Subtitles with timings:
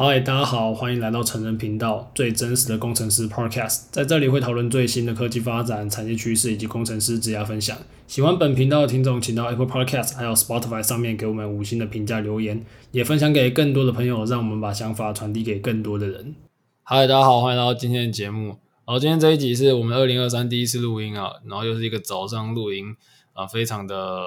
[0.00, 7.76] 嗨，大家好，欢迎来到成人频道，最真实的工程师 Podcast，在这里会讨论最新的科技发展、产业趋势以及工程师职业分享。
[8.06, 16.36] 喜欢本频道的听众，请到 Apple Podcast 还有 Spotify 上面给我们五星的评价留言，也分享给更多的朋友，让我们把想法传递给更多的人。
[16.84, 18.58] 嗨，大家好，欢迎来到今天的节目。
[18.84, 22.94] 好今天这一集是我们二零二三第一次录音啊，然后又是一个早上录音
[23.32, 24.22] 啊，非常的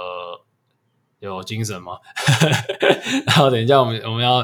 [1.22, 1.94] 有精神嘛。
[3.26, 4.44] 然后等一下我们我们要。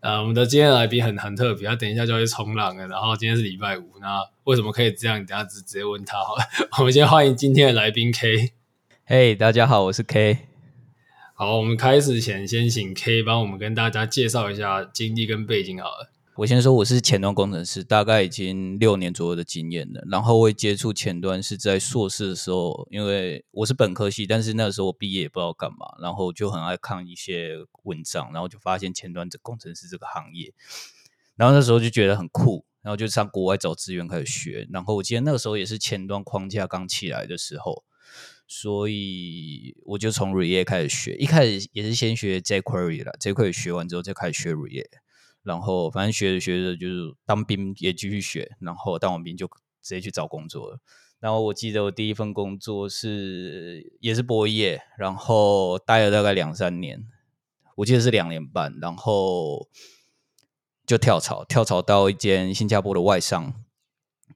[0.00, 2.86] 呃，我们的今天的来宾很很特别，他等一下就会冲浪了。
[2.88, 5.20] 然后今天是礼拜五，那为什么可以这样？
[5.20, 6.42] 你等下直直接问他好了。
[6.80, 8.52] 我们先欢迎今天的来宾 K。
[9.04, 10.38] 嘿，大家好，我是 K。
[11.34, 16.10] 好，我们开始前先请 K 帮我们跟大家介绍一下经历跟背景好了。
[16.40, 20.02] 我先说，我是前端工程师，大概已经六年左右的经验了。
[20.10, 30.54] 然后我接触前端是在硕士的时候，因为我是本科系，但是那个时候我毕业也不知道干嘛，然后就很爱看一些文章，然后就发现前端这工程师这个行业，
[31.36, 34.66] 然后那时候就觉得很酷，然后就上国外找资源开始学。
[34.72, 37.84] 然后我记得那个时候也是前端框架刚起来的时候，
[38.48, 45.00] 所以我就从 React 开始学，一开始也是先学 jQuery 啦，jQuery 学完之后再开始学 React。
[45.42, 50.78] 然后反正学着学着就是当兵也继续学，然后当完兵就直接去找工作了。
[51.18, 57.06] 然后我记得我第一份工作是也是博业，然后待了大概两三年，
[57.76, 59.68] 我记得是两年半，然后
[60.86, 63.54] 就跳槽，跳槽到一间新加坡的外商，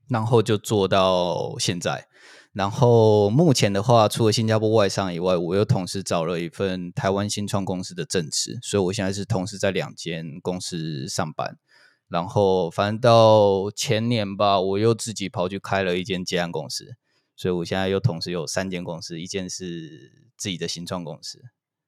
[0.09, 2.07] 然后就做到现在。
[2.55, 11.59] 然后目前的话，除了新加坡外商以外，我又同时找了一份台湾新创公司的正职，所以我现在是同时在两间公司上班。
[12.07, 16.95] 然后反正到前年吧，我又自己跑去开了一间接案公司，
[17.35, 21.43] 所以我现在又同时有三间公司，一间是自己的新创公司，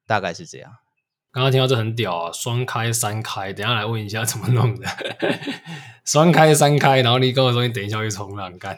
[0.05, 0.73] 大概是这样。
[1.37, 4.87] 刚刚听到这很屌啊，双开三开，等一下来问一下怎么弄的。
[6.03, 8.75] 双开三开，然后你跟我说你等一下去冲浪干。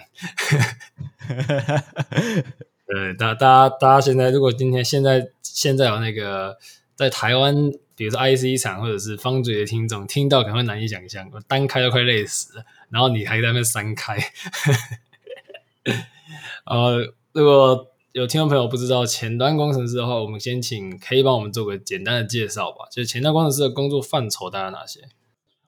[2.86, 6.58] 呃，大大家大家现在如果今天现在现在有那个
[6.98, 7.56] 在台湾，
[7.96, 14.18] 比如说 IC 厂或者是方嘴的听众，听到可能会难以想象，我单开都快累死了，然后你还在那边三开。
[16.68, 17.89] 呃，如果。
[18.14, 22.88] 有听众朋友不知道前端工程师的话，我们先请 K 帮我们做个简单的介绍吧。
[22.92, 25.02] 就是前端工程师的工作范畴大概哪些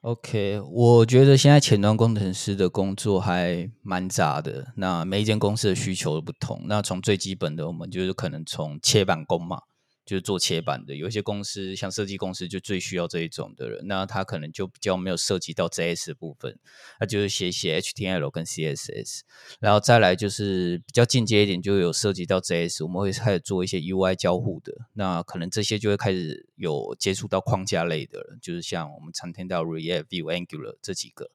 [0.00, 4.72] ？OK，我觉得现在前端工程师的工作还蛮杂的。
[4.74, 6.62] 那每一间公司的需求都不同。
[6.66, 9.60] 那从最基本的，我们就是可能从切板工嘛。
[10.04, 16.58] 就是做切板的，有一些公司像设计公司就最需要这一种的人，那他可能就比较没有涉及到 JS 部分，
[16.98, 19.20] 那就是写写 HTML 跟 CSS，
[19.60, 31.30] 然后再来就是比较进阶一点，就有涉及到 JS，我们会开始做一些 UI 交互的，那可能这些就会开始有接触到框架类的了，就是像我们常听到 React、Vue、Angular 这几个，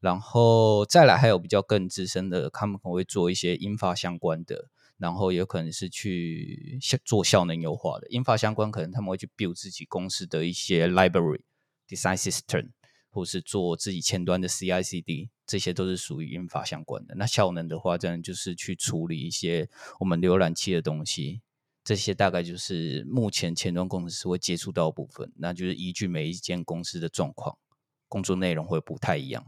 [0.00, 4.68] 然后再来还有比较更资深的，他们可能会做一些 Infra 相关的。
[5.00, 11.40] 然后有可能是去做效能优化的英法相关可能他们会去 build 自己公司的一些 library
[11.88, 12.68] design system，
[13.08, 17.14] 或是做自己前端的 CI/CD，这些都是属于英法相关的。
[17.16, 21.40] 那效能的话，这样就是去处理一些我们浏览器的东西，
[21.82, 25.32] 这些大概就是目前前端工程师会接触到部分。
[25.36, 27.56] 那就是依据每一间公司的状况，
[28.06, 29.46] 工作内容会不太一样。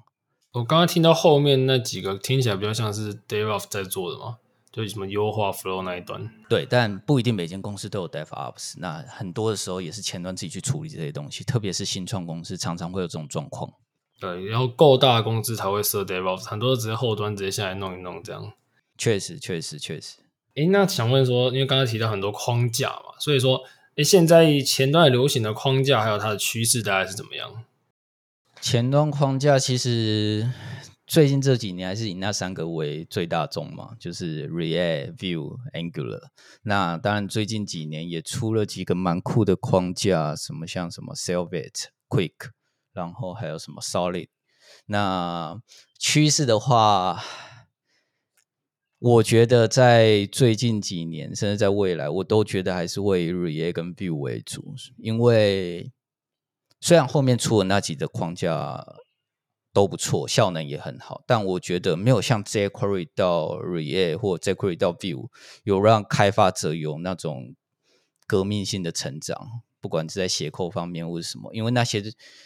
[0.53, 4.39] 我刚刚听到后面那几个听起来比较像是 DevOps 在做的吗？
[4.73, 8.77] 就什么优化 flow 那一端，对，但不一定每间公司都有 DevOps。
[8.79, 13.71] 那很多的时候也是前端自己去处理这些东西，特别是新创公司常常会有这种状况。
[14.19, 18.53] 对，然后够大的公司才会设 DevOps，很多直接后端直接下来弄一弄这样。
[18.97, 20.21] 确实，确实，确实。
[20.55, 23.63] 诶，那想问说，因为刚才提到很多框架嘛，所以说，
[23.97, 27.65] 诶，现在前端流行的框架还有它的趋势大概是怎么样？
[28.61, 30.51] 前端框架其实。
[31.13, 36.23] 最近这几年还是以那三个为最大众嘛，就是 React、Vue、Angular。
[36.63, 42.53] 那当然，最近几年也出了几个蛮酷的框架，什么像什么 Svelte、Quick，
[42.95, 44.29] 然后还有什么 Solid。
[44.87, 45.61] 那
[45.99, 47.23] 趋势的话，
[48.99, 55.93] 我觉得在最近几年，甚至在未来，我都觉得还是会以 React 跟 Vue 为主，因为
[56.81, 58.83] 虽然后面出了那几个框架。
[59.73, 65.29] 都不错，效能也很好，但我觉得没有像 jQuery 到 React 或 jQuery 到 Vue
[65.65, 67.55] 有让开发者有那种
[68.27, 72.03] 革命性的成长，不管是在写扣方面或者什么，因为那些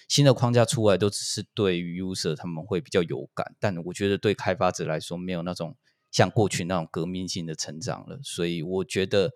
[0.08, 5.76] 新的框架出来都只是对于 user 他们会比较有感，但我觉得对开发者来说没有那种
[6.10, 9.32] 像过去那种革命性的成长了，所以我觉得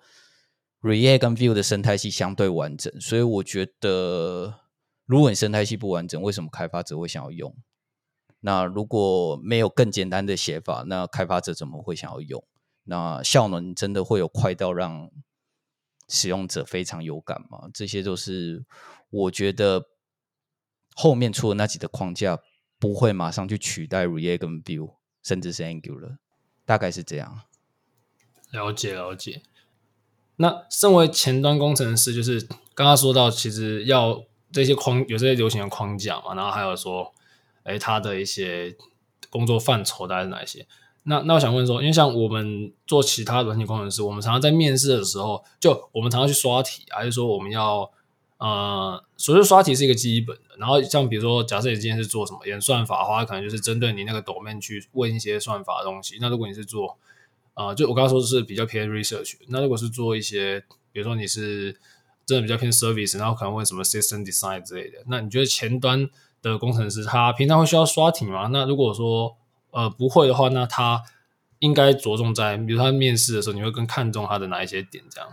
[0.80, 4.60] React 跟 Vue 的生态系相对完整，所以我觉得。
[5.06, 7.52] 如果你生态系不完整，为什么开发者会想要用？
[8.40, 12.42] 那如果没有更简单的写法，那开发者怎么会想要用？
[12.84, 15.10] 那效能真的会有快到让
[16.08, 17.68] 使用者非常有感吗？
[17.72, 18.64] 这些都是
[19.10, 19.86] 我觉得
[20.94, 22.40] 后面出的那几个框架
[22.78, 26.16] 不会马上去取代 React 跟 Vue，甚至是 Angular，
[26.64, 27.42] 大概是这样。
[28.50, 29.42] 了解了解。
[30.36, 32.40] 那身为前端工程师，就是
[32.74, 37.14] 刚刚说到，其实要这些框有这些流行的框架嘛，然后还有说，
[37.70, 38.76] 哎，他的一些
[39.30, 40.66] 工作范畴大概是哪一些？
[41.04, 47.90] 那那我想问说，因为像我们做其他软件工程师，我们常常在面试的时候，就我们常常去刷题，还是说我们要
[48.36, 50.56] 呃，所谓刷题是一个基本的。
[50.58, 56.18] 然后像比如说，假设你今天是做什么演算法的话，可能就是针对你那个 domain 去问一些算法的东西。
[56.20, 56.98] 那如果你是做
[57.54, 60.62] 呃，就我刚刚说的是比较偏 research，那如果是做一些，
[60.92, 61.78] 比如说你是
[62.26, 66.08] 真的比较偏 service，然后可能问什么 system design 之类的，那你觉得前端
[66.42, 68.48] 的工程师他平常会需要刷题吗？
[68.52, 69.36] 那如果说
[69.72, 71.02] 呃，不会的话，那他
[71.60, 75.04] 应该着重在，比如他面试的时候，你会更看重他的哪一些点？
[75.10, 75.30] 这样？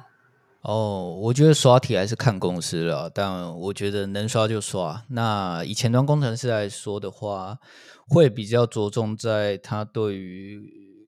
[0.62, 5.06] 哦，我觉得刷题还是看公司了，但我觉得能刷就刷。
[5.09, 7.60] 那以前端工程师来说的话，
[8.07, 11.07] 会比较着重在他对于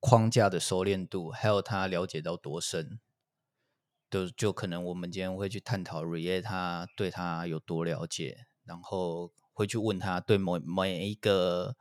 [0.00, 2.98] 框架的熟练度，还有他了解到多深。
[4.10, 11.74] 就就可能我们今天会去探讨 React 他对他有多了解，然后会去问他对某每一个。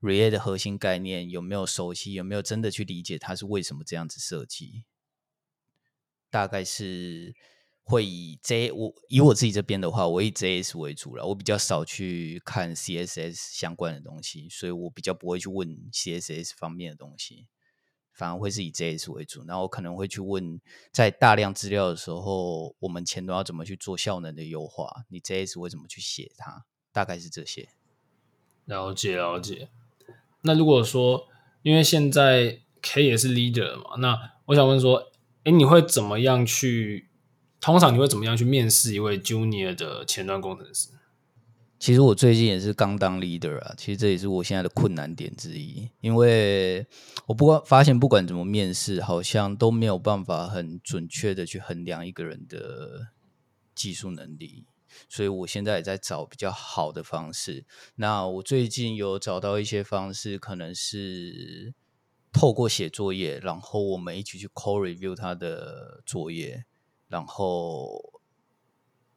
[0.00, 2.12] React 的核心概念有没有熟悉？
[2.12, 4.84] 有没有真的去理解它是为什么这样子设计？
[6.28, 7.34] 大概是
[7.82, 11.24] 会以 J 我以我自己这边的话，我以 JS 为主了。
[11.28, 17.46] 我比较少去看 CSS 相关的东西，所以我比较不会去问 CSS 方面的东西，
[18.14, 19.44] 反而会是以 JS 为主。
[19.46, 20.60] 然后我可能会去问，
[20.92, 25.04] 在大量资料的时候，我们前端要怎么去做效能的优化？
[25.08, 26.64] 你 JS 会怎么去写它？
[26.92, 27.68] 大概是这些。
[28.64, 29.68] 了解，了解。
[30.42, 31.26] 那如果说，
[31.62, 34.16] 因为现在 K 也是 leader 嘛，那
[34.46, 35.10] 我想问说，
[35.42, 37.10] 哎，你会怎么样去？
[37.60, 40.90] 通常你会怎么样去面试一位 junior 的前端工程师？
[41.84, 46.86] 其实我最近也是刚当 leader 啊，其实这也是我现在的困难点之一，因为
[47.26, 53.08] 我不过发现不管怎么面试，好像都没有办法很准确的去衡量一个人的
[53.74, 54.64] 技术能力。
[55.10, 57.66] 所以我现在也在找比较好的方式。
[57.96, 61.74] 那我最近有找到一些方式，可能是
[62.32, 66.64] 透过写作业，然后我们一起去 code review 他的作业，
[67.08, 68.13] 然后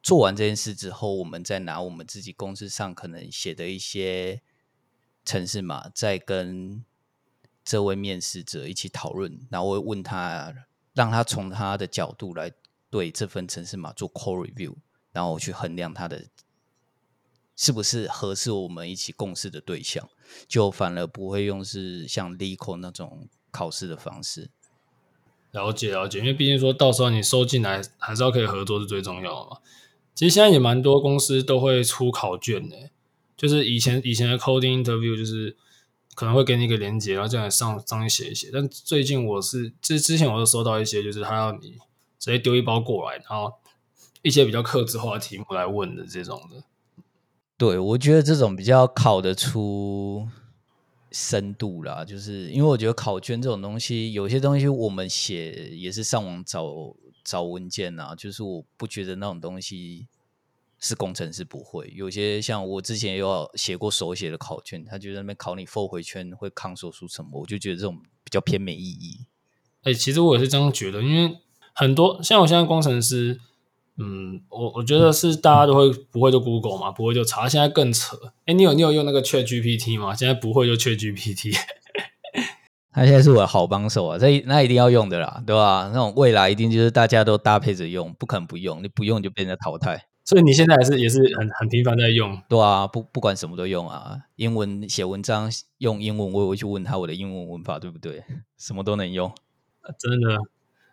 [0.07, 4.41] 做完这件事之后，我们再拿我们自己公司上可能写的一些
[5.25, 6.81] 程式码，再跟
[7.65, 10.55] 这位面试者一起讨论，然后我会问他，
[10.93, 12.53] 让他从他的角度来
[12.89, 14.75] 对这份程式码做 core review。
[15.11, 16.23] 然后我去衡量他的
[17.57, 20.07] 是不是合适我们一起共事的对象，
[20.47, 24.49] 就反而不会用是像 LeetCode 那种考试的方式。
[25.51, 29.57] 了解了解，因为毕竟说到时候你收进来还是要可以合作是最重要的嘛。
[30.17, 32.89] 其实现在也蛮多公司都会出考卷的，
[33.37, 35.55] 就是以前以前的 coding interview 就是
[36.15, 38.49] 可能会给你一个连接，然后这样上上去写一写。
[38.51, 41.77] 但最近我是之之前我都收到一些，就是他要你
[42.19, 43.53] 直接丢一包过来，然后。
[44.23, 46.61] 一些比较客制化的题目来问的这种的，
[47.55, 50.27] 对，我觉得这种比较考得出
[51.11, 60.07] 深度啦，就是因为我觉得考卷这种东西，有些东西我们写也是上网找找文件啊，就是我不觉得那种东西
[60.79, 61.91] 是工程师不会。
[61.95, 69.25] 有些像我之前也有写过手写的考卷，他就在那边考你 for 回圈会 console 出什么，我就觉得这种比较偏没意义。
[69.83, 71.37] 哎、欸，其实我也是这样觉得，因为
[71.73, 73.39] 很多像我现在工程师。
[73.99, 77.49] 嗯，我我觉得是大家都会不会就 Google 嘛，不会就查。
[77.49, 78.15] 现在更扯，
[78.45, 80.13] 哎，你有你有用那个 Chat GPT 吗？
[80.13, 81.57] 现在不会就 Chat GPT，
[82.93, 85.89] 他现在是我的好帮手啊，这那一定要用的啦，对吧？
[85.91, 90.05] 那种未来一定就是大家都搭配着用，不可能不用，你不用就被人家淘汰。
[90.27, 98.21] 所以你现在还是也是很很频繁在用，对啊，不不管什么都用啊，英文写文章用英文，我也会去问他我的英文文法对不对，
[98.59, 99.33] 什么都能用，
[99.97, 100.37] 真的。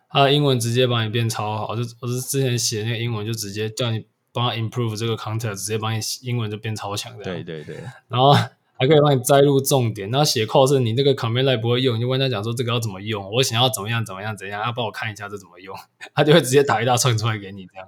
[0.09, 7.17] 他的英文直接帮你变超好，就我是之前写那个英文，就直接叫你帮他 improve 这个 content，直接帮你英文就变超强。
[7.17, 7.75] 对对对，
[8.07, 10.09] 然后还可以帮你摘录重点。
[10.09, 15.75] 然后写 code 是你那个 command line 不会用，你就问他讲说这个要怎么用，我想要怎么样怎么样怎样，要帮我看一下这怎么用，
[16.15, 17.65] 他就会直接打一大串出来给你。
[17.65, 17.85] 这样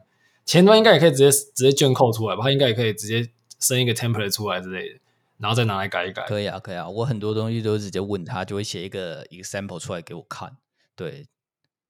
[0.48, 2.42] 前端应该也可以直接直接卷 code 出来吧？
[2.42, 5.00] 他应该也可以直接生一个 template 出来之类的，
[5.38, 6.25] 然后再拿来改一改。
[6.25, 10.58] 可以啊，可以啊，我很多东西都直接问他，就会写一个一个 sample 出来给我看。
[10.96, 11.27] 对。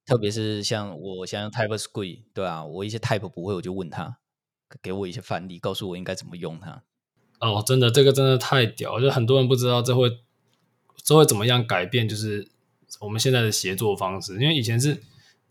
[0.07, 4.19] 特别是像我像 TypeScript 对啊，我一些 Type 不会，我就问他，
[4.81, 6.81] 给我一些范例，告诉我应该怎么用它。
[7.41, 10.09] 哦，真的，这个真的太屌，就很多人不知道这会
[11.03, 12.47] 这会怎么样改变，就是
[13.01, 15.03] 我们现在的协作方式，因为以前是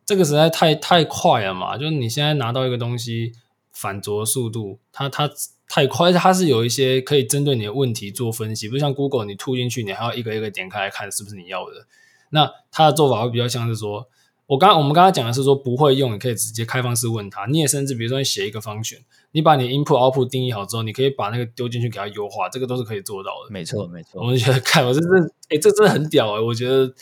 [0.06, 3.32] 这个实在太太快了嘛，就是你现在拿到一个东西，
[3.72, 5.28] 反着速度，它它
[5.68, 11.86] 太快，它是有一些可以针对你的问题做分析，不像 Google，你吐进去，你还要一个一个点开来看是不是你要的。
[12.30, 14.08] 那它的做法会比较像是说。
[14.48, 17.46] 我刚我们刚才讲的是说不会用，你可以直接开放式问它。
[17.46, 19.00] 你也甚至比如说你写一个 function，
[19.32, 23.50] 你把你 input output 定义好之后，你可以把那个丢进去给它优化，这个都是可以做到的。
[23.50, 25.06] 没错没错，我们觉得看我这这
[25.48, 26.94] 哎这真的很屌哎，我觉得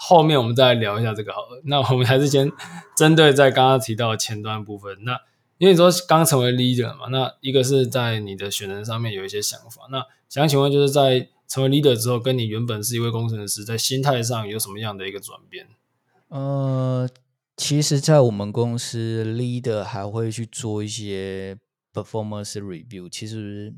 [0.00, 1.60] 后面我们再来聊一下这个好了。
[1.64, 2.50] 那我们还是先
[2.96, 4.96] 针对在刚刚提到前端部分。
[5.04, 5.12] 那
[5.58, 9.82] 因为你说刚成为 leader 嘛，那一个是在你的选人上面有一些想法。
[9.90, 15.66] 那想请问就是在成为 leader 之后，跟你原本是一位工程师，在心态上有什么样的一个转变？
[16.28, 17.08] 呃，
[17.56, 21.56] 其实，在我们公司，leader 还会去做一些
[21.92, 23.08] performance review。
[23.08, 23.72] 其实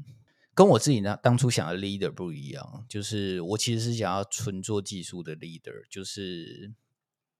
[0.55, 6.73] 跟我自己呢当初想的 leader 不一样，就是我其实是想要纯做技术的 leader，就是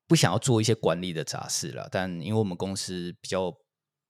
[0.07, 1.89] 不想要做一些管理的杂事了。
[1.91, 3.55] 但因为我们公司比较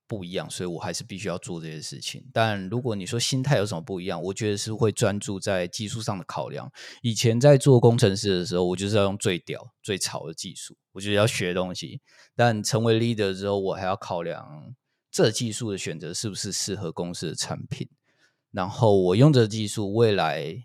[0.07, 2.25] 不一样，所以我还是必须要做这些事情。
[2.33, 6.71] 但如果你说心态有什么不一样，我觉得是会专注在技术上的考量。
[7.02, 12.00] 以前在做工程师的时候，我就是要用最屌、最潮的技术，我就是要学东西。
[12.35, 14.75] 但成为 leader 之后，我还要考量
[15.12, 17.88] 这技术的选择是不是适合公司的产品。
[18.52, 20.64] 然后我用这技术，未来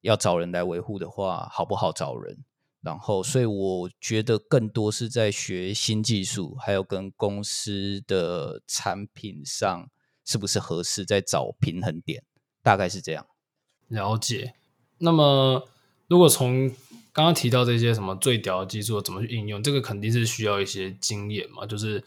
[0.00, 2.44] 要找人来维护的话，好不好找人？
[2.80, 9.90] 然后，所以我觉得更多是在学新技术，还有跟公司的产品上
[10.24, 12.22] 是不是合适，在找平衡点，
[12.62, 13.26] 大概是这样。
[13.88, 14.54] 了解。
[14.98, 15.68] 那么，
[16.06, 16.68] 如果从
[17.12, 22.04] 刚刚提到这些什么最屌的技术怎么去应用，这个肯定是需要一些经验嘛，就是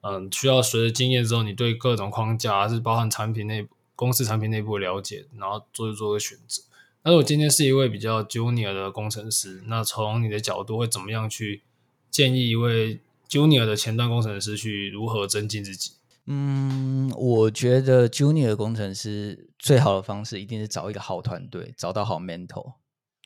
[0.00, 6.62] 嗯，需要随着经验之后，你对各种框架，是包含产品内部、公司产品内部了解，然后做一做个选择。
[7.02, 11.62] 那我今天是一位比较 junior 的工程师，那从你的角度会怎么样去
[12.08, 15.94] 建议一位 junior 的前端工程师去如何增进自己？
[16.26, 22.74] 嗯，我觉得 junior 工程师最好的方式一定是找一个好团队，找到好 mentor，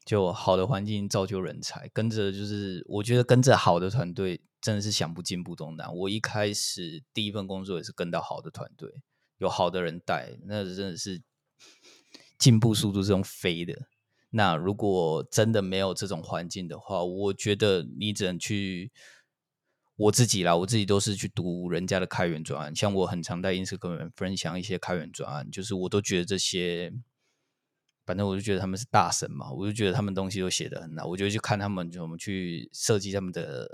[0.06, 1.90] 就好的环境造就人才。
[1.92, 5.94] 跟着就是，我觉得跟着好的团队真的是想不进步都难。
[5.94, 9.02] 我一开始第一份工作也是跟到好的团队，
[9.42, 11.22] 有好的人带，那真的是。
[12.38, 13.86] 进步速度是用飞的。
[14.30, 18.90] 那如果真的没有这种环境的话，我觉得你只能去
[19.94, 20.56] 我自己啦。
[20.56, 26.92] 我自己都是去读人家的开源专案，像我很常在 Instagram 分享一些开源专案，就是我都觉得这些，
[28.04, 33.68] 反正我就觉得他们是大神嘛，我就觉得他们东西都写的很好，我就去看他们怎么去设计他们的。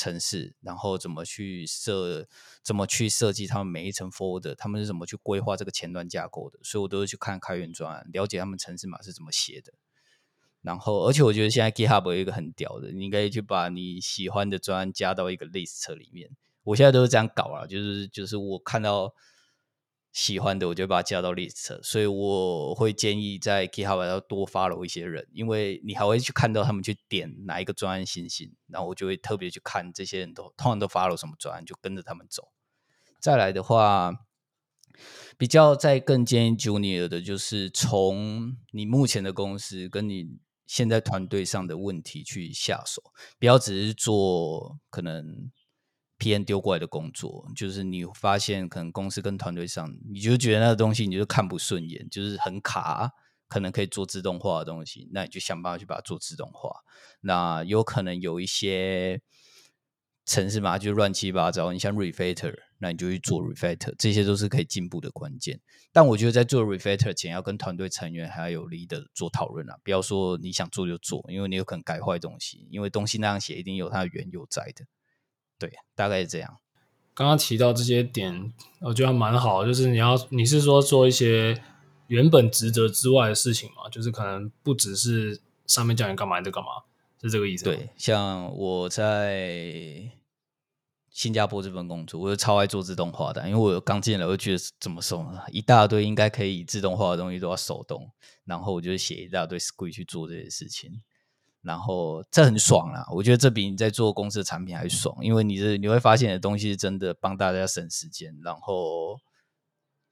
[0.00, 2.26] 城市，然后怎么去设，
[2.62, 9.74] 怎么去设计他们每一层 folder，他们是怎么去规划这个前端架构的，所以我都是去看开源专案，了解他们城市码是怎么写的。
[10.62, 16.30] 然后，而且我觉得现在 GitHub 有一个很屌的，你可以去把你喜欢的专案加到一个 list 里面。
[16.62, 19.14] 我现在都是这样搞啊，就是就是我看到。
[20.12, 32.48] 喜欢的我就把它加到 list，所以我会建议在 GitHub 要多 follow 一些人，因为你还会去看到他们去点哪一个专案信息，然后我就会特别去看这些人都通常都 follow 什么专案，就跟着他们走。
[33.20, 34.26] 再来的话，
[35.38, 43.00] 比较再更建议 Junior 的就是从你目前的公司跟你现在团队上的问题去下手，
[43.38, 45.50] 不要只是做可能。
[46.20, 53.10] PM 丢过来的工作，就是你发现可能公司跟团队上，你就觉得那个东西你就看不顺眼，就是很卡，
[53.48, 56.70] 可能可以做自动化的东西，那你就想办法去把它做自动化。
[57.22, 59.22] 那有可能有一些
[60.26, 65.58] 程式嘛，就乱七八糟，你像 refactor，那你就去做 refactor，这些都是可以进步的关键。
[65.90, 74.84] 但我觉得在做 refactor 前，要跟团队成员还要有 lead 做讨论啊，不要说你想做就做，因为你有可能改坏东西，因为东西那样写一定有它的缘由在的。
[75.60, 76.58] 对，大概是这样。
[77.12, 79.64] 刚刚提到这些点，我觉得还蛮好。
[79.66, 81.62] 就是你要，你是说做一些
[82.06, 83.88] 原本职责之外的事情嘛？
[83.90, 86.70] 就是可能不只是上面叫你干嘛你就干嘛，
[87.20, 87.64] 是这个意思？
[87.64, 90.10] 对，像我在
[91.10, 95.42] 新加坡这份工作，我就超爱做自动化的，因为我刚进来，我就觉得怎么说呢？
[95.50, 98.10] 一大堆应该可以自动化的东西都要手动，
[98.44, 101.02] 然后我就写一大堆 script 去做这些事情。
[101.62, 109.20] 然后这很爽啦，我觉得这比你在做公司的产品还爽，因为你是你会发现的东西是真的帮大家省时间，然后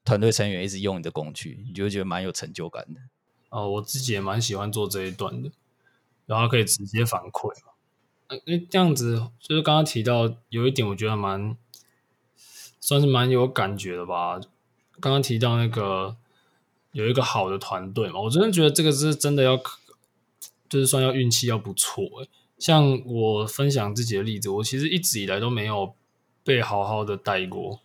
[0.05, 2.99] 团队成员一直用你的工具，你就会觉得蛮有成就感的。
[3.49, 5.51] 哦，我自己也蛮喜欢做这一段的，
[6.27, 7.51] 然后可以直接反馈。
[8.45, 11.57] 因为这样子就是刚刚提到有一点，我觉得蛮
[12.79, 14.39] 算是蛮有感觉的吧。
[14.99, 16.15] 刚刚提到那个
[16.91, 19.59] 有一个好的团队嘛，我真的觉得这个是真的要，
[20.69, 22.29] 就是算要运气要不错诶。
[22.57, 25.95] 像我分享自己的例子，我其实一直以来都没有
[26.43, 27.79] 被好好的带过，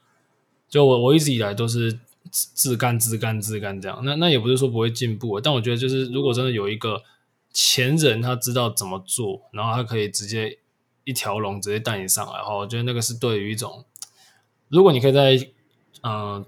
[0.69, 2.01] 就我我一直以来都是
[2.33, 4.01] 自干自干自干这样。
[4.05, 7.05] 那那也不是说不会进步，但我觉得就是如果真的有一个
[7.53, 10.59] 前人他知道怎么做，然后他可以直接
[11.05, 13.85] 一条龙直接带你上来的话，我觉得那个是对于一种，
[14.69, 15.39] 如果你可以在
[16.03, 16.45] 嗯、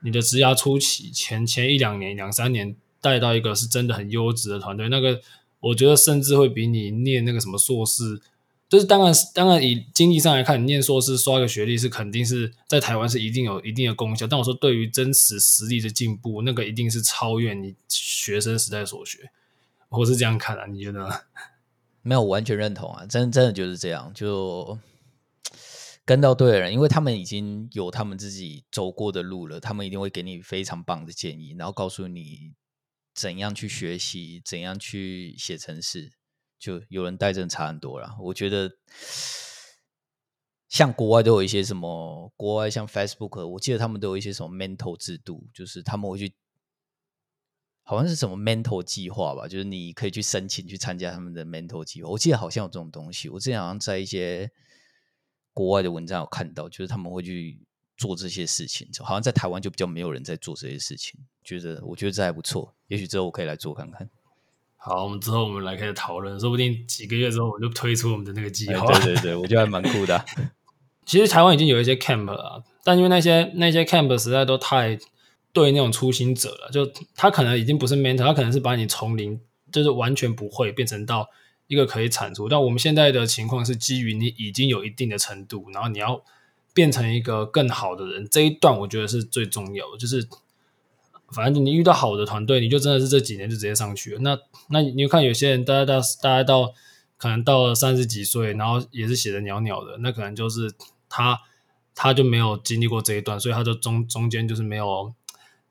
[0.00, 5.20] 你的职涯初期前前一两年两三年带到一个是真的很优质的团队，那个。
[5.62, 8.20] 我觉得甚至会比你念那个什么硕士，
[8.68, 14.26] 就是当然，当然以经济上来看，你念硕士刷个学历是肯定是在台湾是一定有一定的功效。
[14.26, 19.30] 但我说对于真实实力的进步，那个一定是超越你学生时代所学。
[19.90, 21.26] 我是这样看的啊，你觉得？
[22.02, 24.78] 没有，完全认同啊，真真的就是这样，就
[26.04, 32.52] 跟到对的人，因为他们已经有他们自己走过的路了，他们一定会给你非常棒的建议，然后告诉你。
[33.14, 34.40] 怎样去学习？
[34.44, 36.12] 怎样去写程式？
[36.58, 38.16] 就有人带，真的差很多了。
[38.20, 38.70] 我觉得，
[40.68, 46.34] 像国外都有一些什么，国外像 Facebook，我记得他们都有一些什么 mental 制度，就是他们会去，
[47.82, 52.08] 好像是什么 mental 计划吧，就是你可以去申请去参加他们的 mental 计划。
[52.10, 54.50] 我记得好像有这种东西，我之前好像在一些
[55.52, 57.60] 国外的文章有看到，就是他们会去
[58.02, 61.20] 做这些事情，好像在台湾就比较没有人在做这些事情。
[61.44, 64.10] 觉得我觉得这还不错，也许之后我可以来做看看。
[64.76, 68.92] 好，我们之后我们来开始讨论，说不定几个月之后我们就推出我们的那个计划。
[68.92, 70.24] 哎、对对对，我觉得还蛮酷的、啊。
[71.06, 74.98] 其实台湾已经有一些 camp 了，但因为那些那些 camp 实在都太
[75.52, 79.40] 对那种初心者了，就他可能已经不是 mentor，他可能是把你从零
[79.70, 81.28] 就是完全不会变成到
[81.68, 82.48] 一个可以产出。
[82.48, 86.24] 但我们现在的情况是基于你已经有一定的程度，然后你要
[86.72, 90.28] 变成一个更好的人，这一段我觉得是最重要的，就是。
[91.34, 94.20] 反正你遇到好的团队，你就真的是这几年就直接上去了。
[94.20, 96.74] 那那你看有些人，大家到大家到
[97.16, 100.70] 可能到了三十几岁，然后也是写的袅袅的，那可能就是
[101.08, 101.40] 他
[101.94, 105.14] 他就没有经历过这一段，所以他就中中间就是没有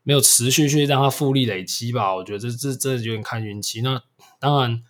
[0.01, 2.15] 没有持续去让他复利累积吧。
[2.15, 3.81] 我觉得这这这有点看运气。
[3.81, 4.01] 那
[4.39, 4.81] 当然，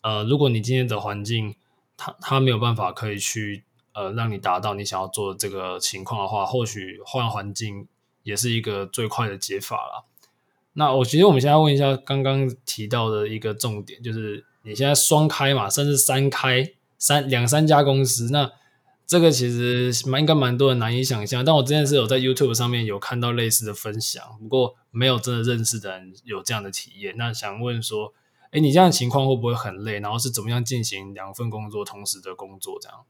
[0.00, 1.56] 呃，如果你今天的环境
[1.98, 3.65] 他他没有办法可以去
[3.96, 7.88] 呃让你达到你想要做的这个情况的话，或许换环境。
[8.26, 10.04] 也是一个最快的解法了。
[10.72, 18.50] 那我其实我们现在问一下刚刚提到的一个重点，就是你现在双开嘛，甚至三开三两三家公司，那
[19.06, 21.44] 这个其实蛮应该蛮多人难以想象。
[21.44, 27.14] 但我之前是有在 YouTube 上面有看到类似的分享，不过没有真的认识的人有这样的体验。
[27.16, 28.12] 那想问说，
[28.50, 30.00] 哎，你这样的情况会不会很累？
[30.00, 32.76] 然后是怎么样进行两份工作同时的工作？
[32.82, 33.04] 这样？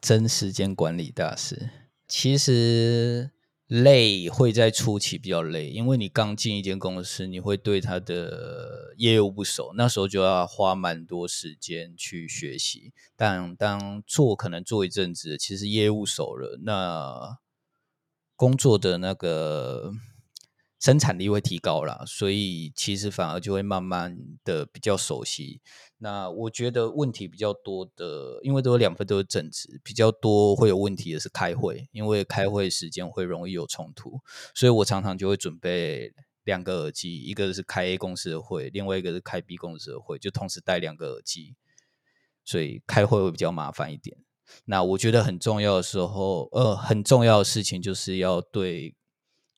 [0.00, 1.70] 真时间管理大师，
[2.08, 3.30] 其实。
[3.70, 12.92] 累会在初期比较累，因为你刚进一间公司，你会对他的业务不熟，那时候就要花蛮多时间去学习。
[13.14, 17.38] 但当做可能做一阵子，其实业务熟了，那
[18.34, 19.92] 工作的那个。
[20.80, 25.60] 生产力会提高啦，所以其实反而就会慢慢的比较熟悉。
[25.98, 34.20] 那我觉得问题比较多的，因为都有两份都是正职，比较多会有问题的是开会，因为开会时间会容易有冲突，
[34.54, 36.14] 所以我常常就会准备
[36.44, 41.56] 两个耳机，一个是开 A 公司的会，另外一个是开 B 公司的会，就同时带两个耳机，
[42.42, 44.16] 所以开会会比较麻烦一点。
[44.64, 48.94] 那我觉得很重要的时候，呃，很重要的事情就是要对。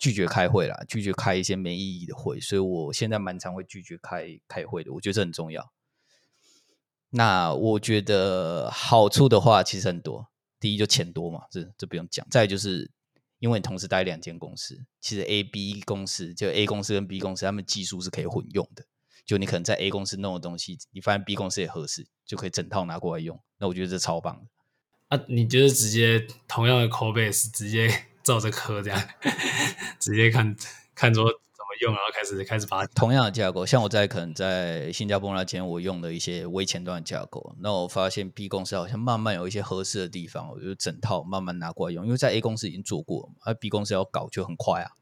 [0.02, 4.92] 拒绝开会啦，拒绝开一些没意义的会，所以我现在蛮常会拒绝开开会的。
[4.92, 5.72] 我觉得这很重要。
[7.10, 10.26] 那我觉得好处的话其实很多，
[10.58, 12.26] 第一就钱多嘛，这这不用讲。
[12.28, 12.90] 再就是
[13.38, 18.84] 因为你同时待两间公司，其实 A、B 公司就 A 公司跟 B 公司，他们技术是可以混用的。
[19.24, 23.40] 就你可能在 A 公司弄的东西，你发现 B 公司也合适，就可以整套拿过来用。
[23.58, 25.16] 那我觉得这超棒的。
[25.16, 28.06] 啊，你就是直接同样的 code base 直接。
[28.22, 29.02] 照着课这样，
[29.98, 30.54] 直接看
[30.94, 44.92] 看说怎么用，然后开始开始把它同样的架构，像我在可能在新加坡那间，我用的一些微前端的架构，那我发现 B 公司好像慢慢有一些合适的地方，我就整套慢慢拿过来用，因为在 A 公司已经做过而 B 公司要搞就很快啊。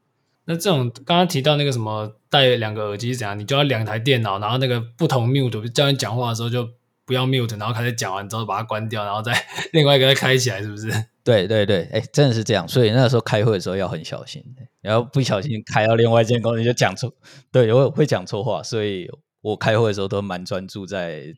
[0.45, 3.37] 那这种刚刚提到那个什么带两个耳机是怎样？
[3.37, 6.67] 你就要两台电脑，然后那个不同 mute 叫你讲话的时候就
[7.11, 9.33] 不要 mute，然后开始讲完之后把它关掉，然后再
[9.73, 10.89] 另外一个再开起来，是不是？
[11.25, 14.41] 对对对，哎，真的是这样，所以那个时候开会的时候要很小心，
[14.79, 17.13] 然后不小心开到另外一间公司就讲错，
[17.51, 19.09] 对，我会讲错话，所以
[19.41, 21.33] 我开会的时候都蛮专注在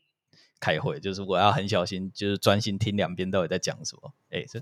[0.60, 4.14] 开会，就是我要很小心，就是专心听两边到底在讲什么。
[4.30, 4.62] 哎，这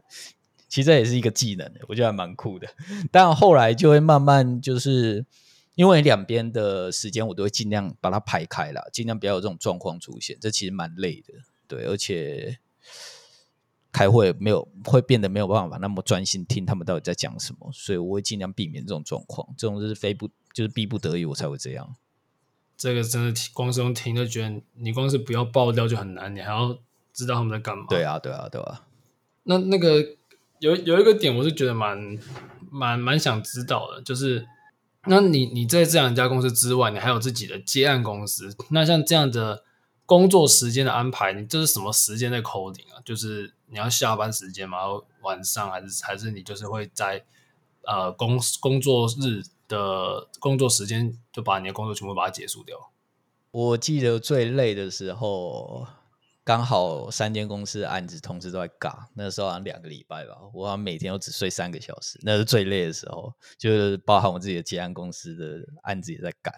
[0.70, 2.68] 其实也是一个技能，我觉得还蛮酷的。
[3.12, 5.26] 但后来就会慢慢就是，
[5.76, 10.38] 因为两边的时间我都会尽量把它排开了，尽量不要有这种状况出现。
[10.42, 11.34] 这其实蛮累的，
[11.68, 12.60] 对，而且
[13.92, 19.48] 开会没有会变得没有办法那么专心听他们到底在讲什么，所以我会尽量避免这种状况。
[19.58, 21.96] 这种是非不就是逼不得已我才会这样。
[22.78, 26.78] 这个真的光是用听就觉得你光是不要爆掉就很难，你还要
[27.14, 27.86] 知道他们在干嘛。
[27.88, 28.88] 对啊，对啊，对啊。
[29.44, 30.16] 那那个
[30.60, 32.18] 有有一个点，我是觉得蛮
[32.70, 34.48] 蛮蛮想知道的，就是
[35.08, 39.64] 那你你在这两家公司之外，你还有自己的接案公司，那像这样的
[40.06, 43.02] 工作时间的安排，你这是什么时间在 coding 啊？
[43.04, 44.80] 就是你要下班时间吗？
[45.22, 47.24] 晚上还是还是你就是会在
[47.84, 49.44] 呃工工作日？
[49.72, 52.92] 的工作时间就把你的工作全部把它结束掉。
[53.52, 55.88] 我记得最累的时候，
[56.44, 66.54] 刚好三间公司的案子同时都在赶，那时候好像两个礼拜吧，我好像每天都只睡三个小时，那是最累的时候，就是包含我自己的接案公司的案子也在赶，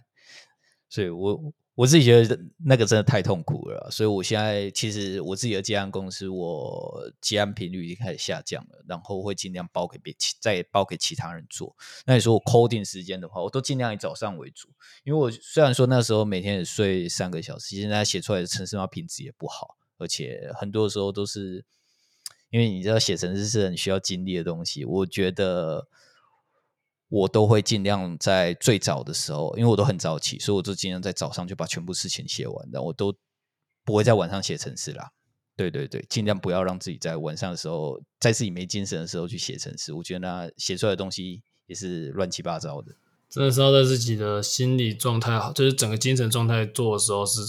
[0.90, 1.54] 所以我。
[1.76, 11.76] 我自己觉得那个真的太痛苦了，所以我现在其实我自己的接案公司，我接案频率已经开始下降了，然后会尽量包给别其再包给其他人做。
[12.06, 14.70] 那你说我 coding 时间的话，我都尽量以早上为主，
[15.04, 21.66] 因为我虽然说那时候每天也睡三个小时，现在写出来的程式嘛品质也不好，而且很多时候都是
[22.52, 25.88] 因为你知道写程式是很需要精力的东西，我觉得。
[27.14, 33.14] 我都会尽量在最早的时候，因为我都很早起，所以我就尽量在早上就把全部事情写完，的我都
[33.86, 35.12] 不会在晚上写程式啦。
[35.56, 39.94] 对对对，尽量不要让自己在晚上的时候，在自己没精神的时候去写程式。
[39.94, 42.96] 我觉得那写出来的东西也是乱七八糟的。
[43.30, 47.42] 真的是要在自己的心理状态好，就是整个精神状态做的时候是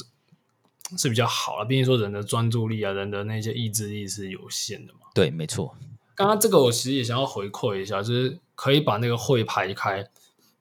[0.99, 1.65] 是比较好了。
[1.65, 5.01] 毕竟说人的专注力啊，人的那些意志力是有限的嘛。
[5.15, 5.75] 对，没错。
[6.15, 10.09] 刚刚这个我其实也想要回馈一下，就是可以把那个会排开。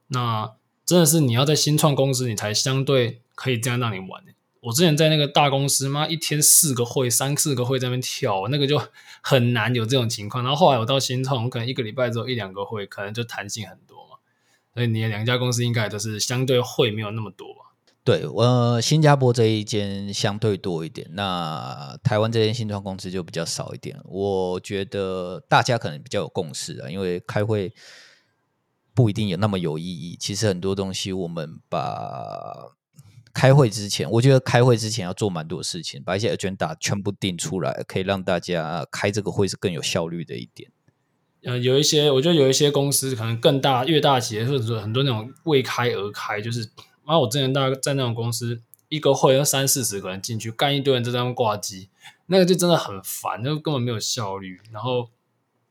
[0.07, 0.53] 那
[0.85, 4.23] 真的是你要在新创公司，你才相对可以这样让你玩。
[4.61, 8.81] 我之前在那个大公司嘛，一天四个会，三四个会在那边跳，那个就
[9.21, 10.41] 很难有这种情况。
[10.41, 14.17] 然后后来我到新创，我可能一个礼拜之后一两个会，可能就弹性很多嘛。
[14.73, 17.72] 所以你的两家公司应该都是相对会没有那么多吧？
[18.05, 23.97] 对，我新加坡这一间相对多一点，那台湾这间新创公司就比较少一点。
[24.03, 27.73] 我觉得大家可能比较有共识啊，因为开会
[28.93, 30.17] 不一定有那么有意义。
[30.19, 32.75] 其实很多东西，我们把
[33.33, 40.69] 开会之前，我觉得开会之前要做蛮多事情，把一些 agenda 全部定出来，可以让大家开这个会是更有效率的一点。
[41.45, 46.69] 呃，有一些，我觉得有一些公司可能更大，越大企业或者说很多那种未开而开，就是。
[47.05, 51.89] 然后我之前大概在那种公司，一个会要三四十个人进去干一堆人，就在那挂机，
[52.27, 54.61] 那个就真的很烦，就根本没有效率。
[54.71, 55.09] 然后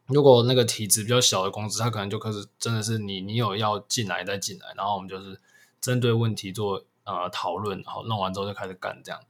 [0.07, 5.41] 如果那个体制比较小的公司，他可能就开始真的是你你有要进来再进来，然后我们就是
[5.81, 9.21] 针对问题做呃讨论，然后弄完之后就开始干这样。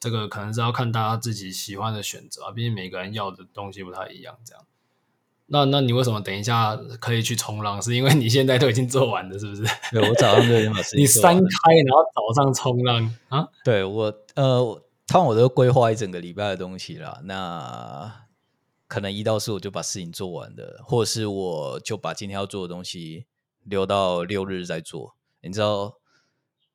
[0.00, 4.64] 这个可能是要看大家自己喜欢的选择啊，毕竟每个人要的东西不太一样，这样。
[5.52, 7.80] 那那你为什么等一下可以去冲浪？
[7.82, 9.62] 是因为你现在都已经做完了，是不是？
[9.90, 13.46] 对，我早上就已经把事情你三开，然后早上冲浪啊？
[13.62, 14.58] 对我呃，
[15.06, 17.20] 通常我都规划一整个礼拜的东西啦。
[17.24, 18.24] 那
[18.88, 23.26] 可能一到四我就把事情做完的，或者是我就把今天要做的东西
[23.64, 25.16] 留到六日再做。
[25.42, 25.96] 你知道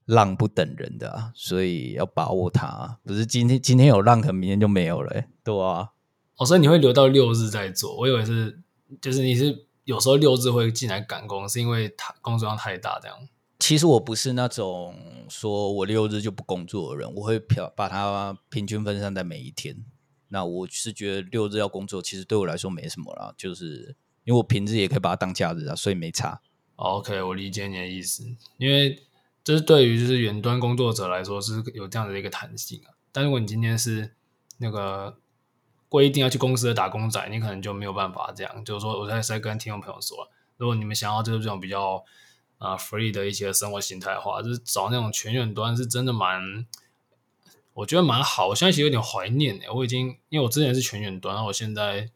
[0.06, 3.00] 浪不等人的啊，所以要把握它。
[3.04, 5.28] 不是今天今天有浪，可能明天就没有了欸。
[5.44, 5.90] 对啊，
[6.36, 7.98] 哦，所以你会留到六日再做？
[7.98, 8.60] 我以为是。
[9.02, 13.18] 就是你是有时候六日会进来赶工，是因为他工作量太大这样。
[13.60, 14.96] 其实我不是那种
[15.30, 19.84] 说我六日就不工作的人，我会把把它平均分散在每一天。
[20.30, 23.96] 那我是觉得六日要工作，其实对我来说没什么啦，就是
[24.26, 26.42] 因为我平日也可以把它当假日啊，所以没差。
[26.76, 28.24] OK，我理解你的意思，
[28.58, 29.04] 因为
[29.44, 32.94] 这是对于就是远端工作者来说是有这样的一个弹性啊。
[33.12, 34.16] 但如果你今天是
[34.58, 35.18] 那个。
[35.90, 38.66] 规定要去公司的打工仔，你可能就没有办法这样。
[38.66, 42.04] 就是说，我在在跟听众朋友说，如果你们想要就是这种比较
[42.58, 46.66] 啊、free 的一些生活形态的话，就是找那种全远端是真的蛮，
[47.74, 48.48] 我觉得蛮好。
[48.48, 52.10] 我现在其实有点怀念诶，我已经因为我之前是全远端，然后我现在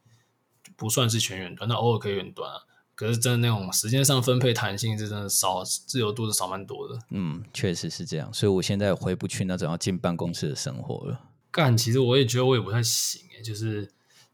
[0.76, 2.62] 不算是全远端，那偶尔可以远端啊。
[2.96, 7.00] 可是真的那种时间上分配弹性是真的少，自由度是少蛮多的。
[7.10, 8.32] 嗯，确实是这样。
[8.34, 11.20] 所以我现在回不去那种要进办公室的生活了。
[11.52, 13.90] 干，其实我也觉得我也不太行诶，就是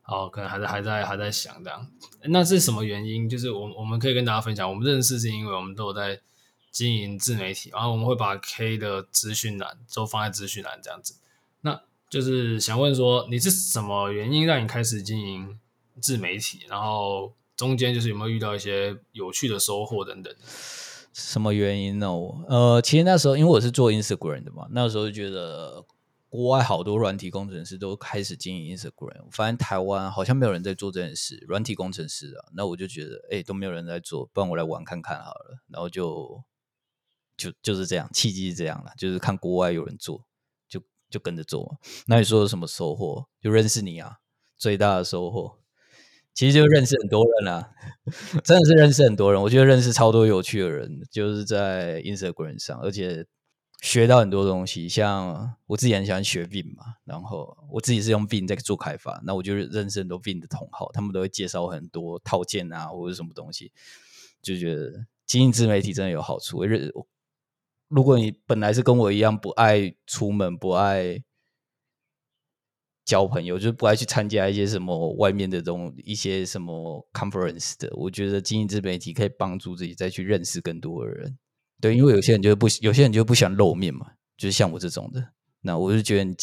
[0.05, 1.87] 哦，可能还在还在还在想这样。
[2.29, 3.27] 那是什么原因？
[3.27, 6.19] 就是我我们可以跟大家分享，我们认识是因为我们都有在
[6.71, 11.15] 经营自媒体，然后我们会把 K 的资讯栏都放在资讯栏这样子。
[11.61, 15.59] 那就是想问说，你是什么原因让你开始经营
[15.99, 20.33] 自媒体，然后中间就是有没有遇到一些有趣的收获等等？
[21.13, 22.13] 什么原因呢？
[22.15, 25.83] 我呃，其实那时候因为我是做 Instagram 的嘛，那时候就觉得
[26.29, 36.43] 国外好多软体工程师都开始经营 Instagram，我发现台湾好像没有人在做这件事，软体工程师啊，那我就觉得哎都没有人在做，不然我来玩看看好了，然后就
[37.35, 40.25] 就就是这样，契机是这样了，就是看国外有人做。
[40.69, 43.29] 就就跟着做，那你说有什么收获？
[43.41, 44.17] 就认识你啊，
[44.57, 45.59] 最大的收获，
[46.33, 47.71] 其实就认识很多人啊，
[48.43, 49.41] 真的是认识很多人。
[49.41, 53.25] 我觉得认识超多有趣的人，就是在 Instagram 上，而且
[53.81, 54.89] 学到很多东西。
[54.89, 63.71] 像我自己很喜欢学病嘛，然后我自己是用病在做开发，那我就认识很多病的同好，他们都会介绍很多套件啊，或者什么东西，
[64.41, 66.63] 就觉得经营自媒体真的有好处。
[66.63, 66.91] 认
[67.87, 71.23] 如果你本来是跟我一样不爱出门、不爱
[73.05, 81.37] 交朋友，就是不爱去参加一些什么外面的这种一些什么 conference 的，我觉得经营自媒体可以帮助自己再去认识更多的人。
[81.81, 85.29] 对，因为有些人就是不，有些人就不想露面嘛，就是像我这种的。
[85.61, 86.35] 那我就觉得你。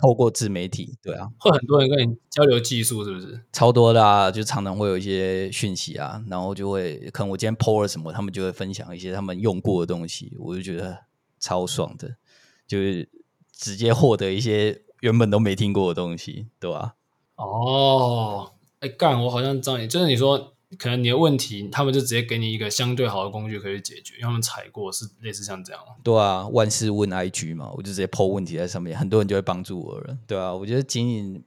[0.00, 3.42] 透过自媒体，对啊，会很多人跟你交流技术，是不是？
[3.52, 10.96] 超多的啊，就常常会有一些讯息啊，然后就会可能我今天 po 了什么，他们就会分享一些他们用过的东西，我就觉得
[11.40, 12.14] 超爽的，
[12.64, 13.08] 就是
[13.50, 16.94] 直接获得一些原本都没听过的东西，对吧？
[17.34, 20.54] 哦，哎干，我好像知道你，就是你说。
[20.76, 25.82] 可能你的问题，他们就直接给你一个相对好的工具可以解决，因为他们踩过是类似像这样。
[26.02, 30.18] 对啊，万事问 IG 嘛，我就直接 po 问题在上面，很多人就会帮助我了。
[30.26, 31.42] 对啊，我觉得经营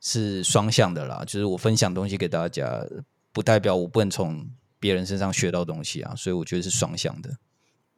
[0.00, 2.84] 是双向的啦，就是我分享东西给大家，
[3.32, 4.50] 不代表我不能从
[4.80, 7.36] 别人身上学到东西啊，所以我觉得是双向的。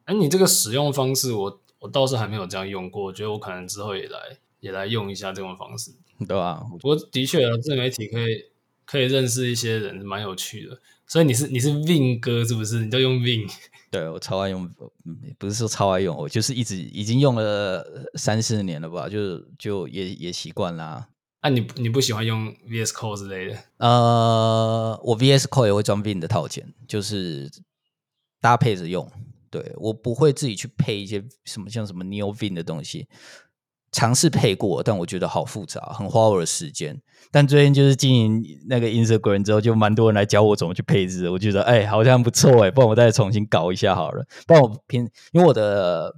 [0.03, 4.19] 哎，你这个使用方式我，我我倒是还没有这样用过，我觉得我可能之后也来
[4.59, 5.91] 也来用一下这种方式。
[6.27, 8.45] 对啊，不过的确啊，自媒体可以。
[8.85, 10.79] 可以认识一些人，蛮有趣的。
[11.07, 12.83] 所以你是你是 Vin 哥是不是？
[12.83, 13.47] 你都用 Vin？
[13.91, 14.69] 对，我超爱用，
[15.37, 21.07] 不是说超爱用，我就是一直已经用了三四年了吧，就就也也习惯啦。
[21.41, 23.57] 啊你，你你不喜欢用 VS Code 之类的？
[23.77, 27.49] 呃，我 VS Code 也会装 Vin 的套件，就是
[28.41, 29.09] 搭配着用。
[29.51, 33.07] 对，我不会自己去配一些什么像什么 Neo Vin 的东西。
[33.95, 37.01] 尝试配过，但我觉得好复杂，很花我的时间。
[37.31, 41.29] 但最近就是经营那个 Instagram 之后，就蛮多人来教我怎么去配置。
[41.29, 44.25] 我觉得哎、好像不错哎，不然我再重新搞一下好了。
[44.45, 46.13] 不然我偏，因为我的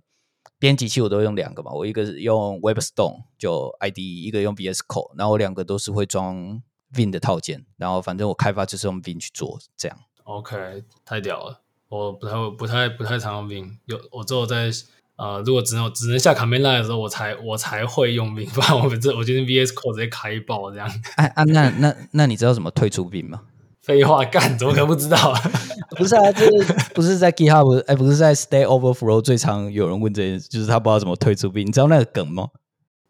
[0.57, 6.59] 编辑器我都用两个嘛，我一个是用 WebStorm 就 IDE，一个用 VS Code，然后我两个都是会装
[6.95, 7.63] Vim 的套件。
[7.77, 9.95] 然后反正我开发就是用 Vim 去做这样。
[10.23, 11.61] OK，太屌了！
[11.89, 14.71] 我不太不太不太常用 Vim，有我之后在。
[15.17, 20.87] 呃，如果只能只能下 command line 的时候，我才我才会用 Vim，不然我这我觉得 VS Code 直接开爆这样。
[21.15, 23.41] 哎啊，那那那你知道怎么退出 Vim 吗？
[23.81, 25.33] 废话干，怎么可能不知道？
[25.97, 26.45] 不是啊，这
[26.93, 31.63] 不是在 GitHub，哎，不是在 Stack Overflow 最常有人问这件事，就是他不知道怎么退出 Vim。
[31.65, 32.49] 你知道那个梗吗？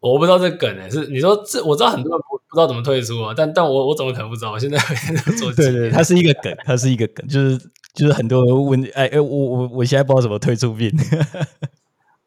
[0.00, 4.52] 我不知道这个梗诶，是你说这我知道很多人不不知道怎么退出啊，但但我我怎么可能不知道？
[4.52, 4.78] 我现在
[5.36, 7.58] 做对对，它是一个梗，它是一个梗，就是
[7.94, 10.96] 就是很多人问，哎哎，我我我现在不知道怎么退出 Vim。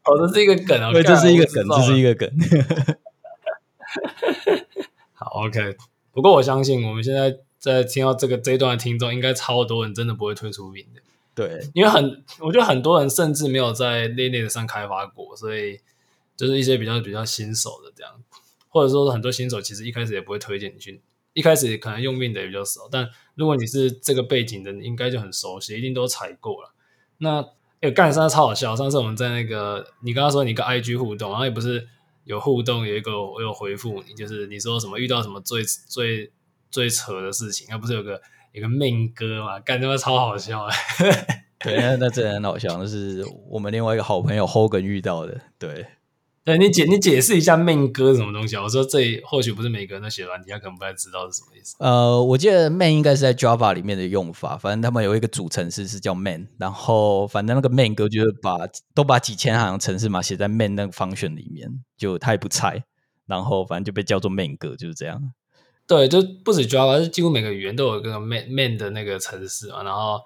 [0.04, 0.92] 哦，这是一个梗哦！
[0.92, 2.30] 对，这是一个梗，这是一个梗。
[5.14, 5.78] 好，OK。
[6.12, 11.02] 不过我相信，我们现在在听到这个这一段的听众，应该超多人真的不会退出 Vim 的。
[11.34, 15.80] 对，因为很，我觉得很多人甚至没有在 Linux 上开发过，所以
[16.36, 18.22] 就是一些比较比较新手的这样，
[18.68, 21.02] 或者说很多新手其实一开始也不会推荐你去，
[21.34, 26.74] 一开始可能用 Vim 的也比较少，但如果你是这个背景的，你应该就很熟悉，一定都踩过了。
[27.20, 27.48] 那
[27.82, 28.76] 哎，干上超好笑！
[28.76, 31.88] 上次我们在那个，你刚刚说你跟 IG 互动，然后也不是
[32.26, 36.32] 有互动，有一个我有回复你，就是你说什么遇到什么最最
[36.70, 39.60] 最扯的事情，那不是有个有个命哥嘛？
[39.60, 40.76] 干，他妈超好笑哎！
[41.60, 45.86] 对，那那真的很好笑，那是我们另外一个好朋友 Hogan 遇到的，对。
[46.44, 48.64] 对，你解你解释一下 main 哥是什么东西啊？
[48.64, 51.76] 我说这或许不是每个人都写软体，他可能不太知道是什么意思。
[51.78, 58.58] 呃，我记得 main 应该是在 Java 里面的用法，反正他们有一个主程式是叫 main，然后反正那个 main 歌就是把
[58.96, 62.84] 都把几千行程式码写在 main 那个 function 里面，就他也不拆，
[63.28, 65.22] 然后反正就被叫做 main 哥，就是这样。
[65.86, 70.20] 对，就不止 Java，是几乎每个语言都有一个 main main 的那个程式嘛，然后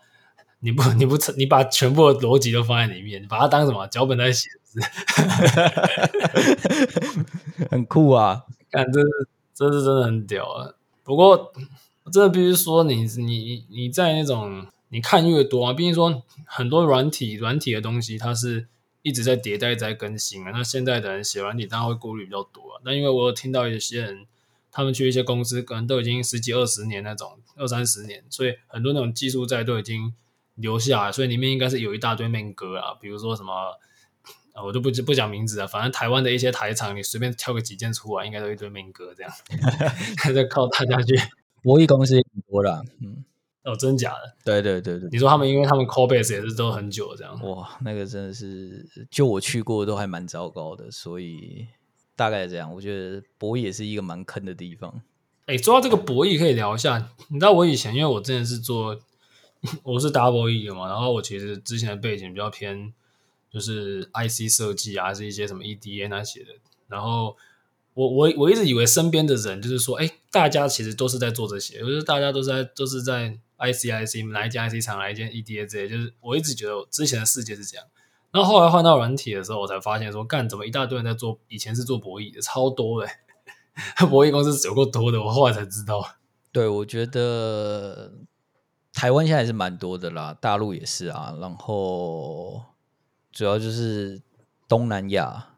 [0.65, 4.49] 你不 你不你把全部的逻辑都放在里面，你把它当什么脚本在写。
[7.69, 8.43] 很酷啊！
[8.71, 9.07] 看，这是
[9.53, 10.73] 这是真的很屌啊！
[11.03, 11.53] 不过，
[12.03, 18.67] 我真的必须说你，你你你在那种你看越多啊，毕竟说很多软体软体的东西，它是
[19.03, 20.51] 一直在迭代在更新啊。
[20.51, 22.81] 那现在的人写软体，当然会顾虑比较多啊。
[22.83, 24.25] 那因为我有听到一些人，
[24.71, 30.13] 他们去一些公司，可能都已经十几二十年那种，二三十年，所以很多那种技术在都已经
[30.55, 33.53] 留下来，所以里面应该是有一大堆面哥啊，比如说什么，
[34.53, 39.31] 啊，我就不不讲名字了，反正台湾的一些台厂，你随便挑个几件出来，应该都一堆面哥这样，
[40.17, 41.13] 还在靠大家去。
[41.61, 43.25] 博弈公司也挺多的，嗯，
[43.63, 44.35] 哦，真假的？
[44.45, 47.41] 对对对对，你说他们，因为他们 call base 也是都很久这样。
[47.41, 51.67] 哇，那个真的是，就我去过都还蛮糟糕的，所以
[52.15, 52.71] 大概这样。
[52.71, 55.01] 我觉得博弈也是一个蛮坑的地方。
[55.47, 57.09] 哎，说到这个博弈，可以聊一下。
[57.29, 58.95] 你知道我以前，因为我之前是做，
[59.83, 62.93] 我是打博弈的嘛，然后我其实之前的背景比较偏，
[63.51, 66.49] 就是 IC 设计啊，是一些什么 EDA 那些的，
[66.87, 67.35] 然后。
[67.95, 77.85] 我我我一直以为身边的人就是说，哎，大家其实都是在做这些，就是大家都是在都是在 IC IC 哪一间 IC 厂，哪一间 EDA 这些，就是我一直觉得之前的世界是这样。
[78.31, 83.09] 然后后来换到软体的时候，我才发现说，干怎么一大堆人在做，以前是做博弈的，超多的，
[84.11, 86.05] 博弈公司有够多的，我后来才知道。
[86.51, 88.11] 对，我觉得
[88.95, 92.63] 台湾现在还是蛮多的啦，大陆也是啊，然后
[93.31, 94.21] 主要就是
[94.67, 95.49] 东南亚。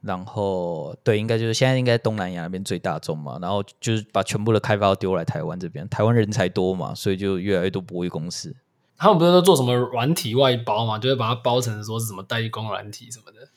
[0.00, 3.36] 然后，对，应该就是现在应该东南亚那边最大众嘛。
[3.42, 8.54] 然后就是把全部的开发都丢来台湾这边，台湾人才多嘛，所以就越来越多博弈公司。
[8.96, 13.48] 他们不是都做什么软体外包嘛，就会把它包成说是什么代工软体什么的。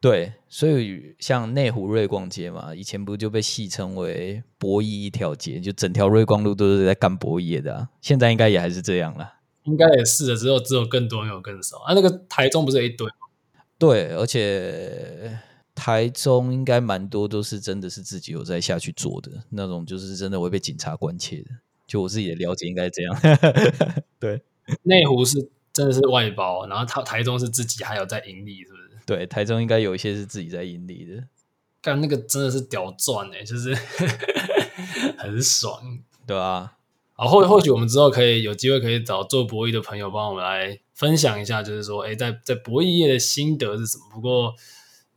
[0.00, 7.88] 对，所以像内湖瑞光街嘛，以前不就被戏称为博弈一条街，就整条瑞光路都是在干博弈的啊。
[8.00, 9.34] 现在应该也还是这样了。
[9.64, 11.94] 应该也是的，只有只有更多，没有更少啊。
[11.94, 13.12] 那个台中不是有一堆吗？
[13.78, 15.38] 对，而且。
[15.80, 21.50] 台中应该蛮多都是真的是自己有在下去做的那种，就是真的会被警察关切的。
[21.86, 23.16] 就我自己的了解，应该是这样。
[24.18, 24.42] 对，
[24.82, 28.77] 内湖是真的是外包，然后他台中是自己还有在盈利，是不是？
[29.08, 31.24] 对，台中应该有一些是自己在盈利的。
[31.80, 33.74] 干那个真的是屌赚哎，就是
[35.16, 35.80] 很爽，
[36.26, 36.74] 对啊。
[37.14, 44.04] 好，或或许我们之后可以有机会可以找做博弈的朋友帮我们来分享一下，就是说，哎，在在博弈业的心得是什么？
[44.12, 44.54] 不过。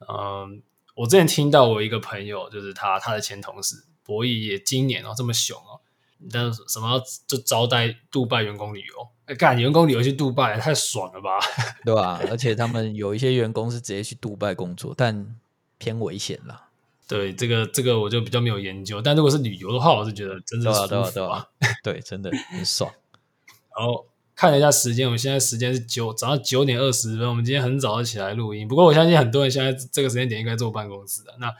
[0.08, 0.63] 嗯，
[0.95, 5.81] 我之前听到我一个朋友，就是他他的前同事，博弈也今年哦这么熊哦，
[6.29, 11.39] 但是什么就招待杜拜员工旅游，哎干员工旅游去杜拜太爽了吧，
[11.86, 12.19] 对吧？
[12.29, 15.36] 而且他们有一些员工是直接去杜拜工作，但
[15.77, 16.67] 偏危险啦。
[17.07, 21.47] 对，这个这个我就比较没有研究，但如果是旅游的话，我是觉得真的是对啊对啊
[21.84, 22.91] 对，真的很爽。
[23.77, 24.05] 然后。
[24.34, 27.29] 看了一下时间，我们现在时间是九早上九点二十分。
[27.29, 31.36] 我们今天很早就起来录音，不过我相信很多人现在这个时间点应该坐办公室的。
[31.38, 31.53] 那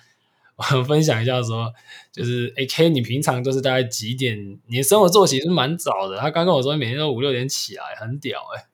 [0.78, 1.72] 我 分享一下说，
[2.12, 4.60] 就是 AK，你平常都是大概几点？
[4.68, 6.18] 你的生活作息是蛮早的。
[6.18, 8.66] 他刚跟我说，每天都五六点起来，很屌诶、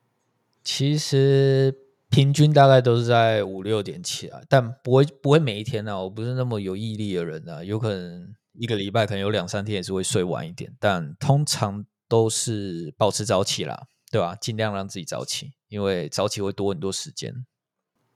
[0.63, 1.73] 其实
[2.09, 5.99] 平均大概都是在五六点起来，但不会不会每一天啊。
[6.01, 13.87] 我不是那么有毅力的人啊，有可能一个礼拜可能有两三天也是会睡晚一点，但通常都是保持早起啦。
[14.09, 14.37] 对吧？
[14.39, 17.45] 尽量让自己早起，因为早起会多很多时间。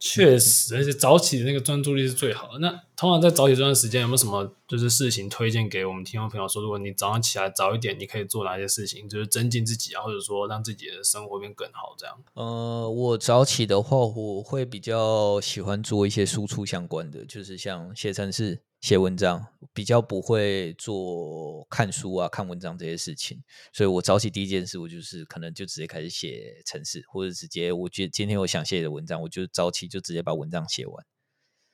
[0.03, 2.57] 确实，而且早起的那个专注力是最好的。
[2.57, 6.59] 那通常在早起这段时间，有没有什么就是事情推荐给我们听众朋友说？
[6.59, 9.07] 如果你早上起来早一点，你可以做哪些事情？
[9.07, 12.17] 就是增进自己啊，或者说让自己的生活变更好这样。
[12.33, 18.59] 呃，我早起的话，我会比较喜欢做一些输出相关的，就是像写程式。
[18.81, 23.39] 写文章比较不会做看书啊、看文章这些事情，
[23.71, 31.05] 所以我早起第一件事，我就是可能就直接开始写程式，或者直接我觉今天我想写的文章，我就早起就直接把文章写完。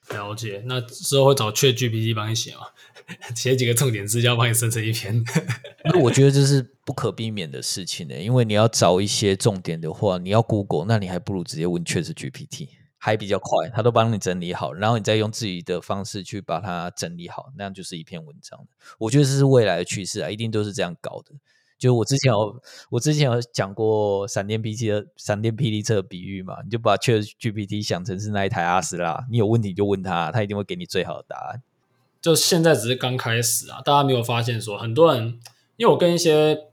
[0.09, 2.61] 了解，那之后会找 ChatGPT 帮你写吗？
[3.35, 5.23] 写几个重点字就要帮你生成一篇？
[5.85, 12.69] 那我觉得这是不可避免的事情呢，因为你要找一些重点的话，你要 Google，那你还不如直接问 ChatGPT。
[13.07, 18.67] 还比较快，他都帮你整理好，然后你再用自己的方式去把它整理好，那样就是一篇文章。
[18.97, 21.31] 我觉得这是未来的趋势啊，一定都是这样搞的。
[21.77, 31.63] 就我之前有，我之前有讲过闪电霹雳的闪电霹雳车比喻嘛，你就把 ChatGPT 想成是那一台阿斯拉，你有问题就问他，他一定会给你最好的答案。
[32.19, 35.39] 就现在只是刚开始啊，大家没有发现说很多人，
[35.77, 36.65] 因为我跟一些，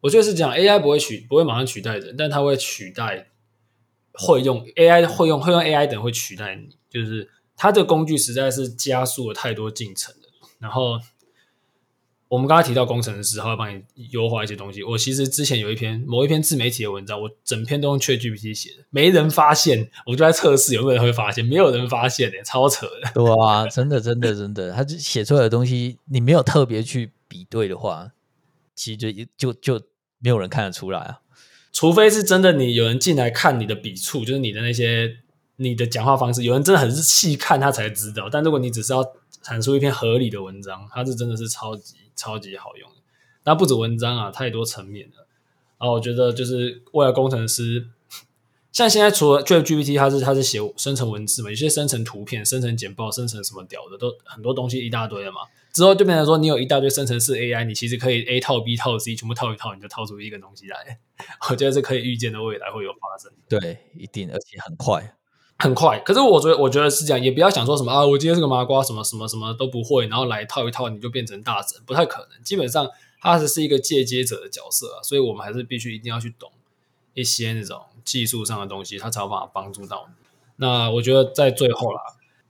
[0.00, 3.28] 我觉得是讲 AI 不会取，不会马上取代人，但它会取代。
[4.12, 10.28] 会用 AI 会用会用 AI 等会取代你，就是它这个工具实在是加速了太多进程了。
[10.58, 10.98] 然后
[12.28, 14.84] 我们刚才提到工程师，他会帮你优化一些东西。
[14.84, 23.10] 我其实之前有一篇某一篇自媒体的文章，我整篇都用 ChatGPT 写的，没人发现，我就在测试有没有人会发现，没有人发现的，超扯的。
[23.14, 28.12] 对啊，真的真的真的，他就写出来的东西，你没有特别去比对的话，
[28.76, 29.86] 其实就就就
[30.20, 31.18] 没有人看得出来啊。
[31.72, 35.18] 除非是真的，你有人进来看你的笔触，就是你的那些
[35.56, 38.28] 你的讲话方式，有人真的很细看他才知道。
[38.30, 39.04] 但如果你只是要
[39.42, 42.96] 产出一篇合理的文章，它是真的是超级超级好用的。
[43.44, 45.26] 那不止文章啊，太多层面了。
[45.78, 47.88] 然后我觉得就是未来工程师，
[48.72, 55.40] 像现在除了 GPT，它是它是写生成文字嘛，有些生成图片、生成简报、生成什么屌的，都很多东西一大堆了嘛。
[55.72, 60.98] 之后就变成说，你有一大堆生成式 AI，你其实可以 A 套 B 套 C 全部套一套，你就套出一个东西来。
[61.48, 63.30] 我觉得是可以预见的未来会有发生。
[63.48, 65.14] 对，一定，而且很快，
[65.58, 66.00] 很快。
[66.00, 72.42] 可是我觉得，我觉得是这样，也不要想说什么啊，我今天是个麻瓜，什么什么什么都不会，然后来套一套你就变成大神，不太可能。
[72.42, 72.88] 基本上，
[73.20, 76.50] 它只是一个借接者的角色啊，所以我们还是必须一定要去懂
[77.14, 80.14] 一些那种技术上的东西，它才有办法帮助到你。
[80.56, 82.00] 那我觉得在最后啦，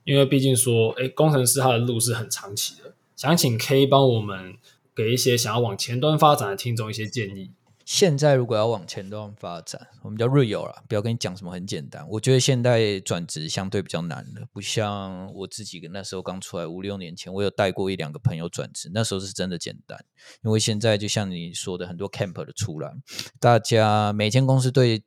[0.05, 2.90] 因为毕竟说，哎，工程师他的路是很长期的。
[3.21, 4.57] 想请 K 帮我们
[4.95, 7.51] 给一些想要往前端发展的听众一些建议。
[7.85, 12.03] 现在如果要往前端发展，我们叫 real 啦，不要跟你讲什么很简单。
[12.09, 20.03] 我觉得现在转职相对比较难了，不像我自己那时候刚出来五六年前，我有带过一两个朋友转职，那时候是真的简单。
[20.41, 22.91] 因为现在就像你说的，很多 camp 的出来，
[23.39, 25.03] 大家每间公司对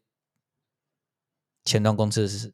[1.64, 2.52] 前端公司是。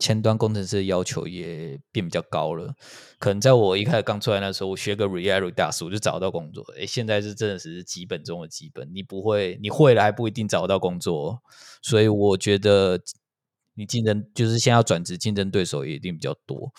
[0.00, 2.74] 前端工程师的要求也变比较高了，
[3.18, 6.64] 可能在我一开始刚出来那时候，我学个 React Redux 我就找到工作。
[6.76, 11.42] 诶，现在是真的是基本中的基本，你不会，你会了还不一定找到工作。
[11.82, 12.98] 所以我觉得
[13.74, 16.72] 你竞争就是现在要转职，竞争对手也一定比较多。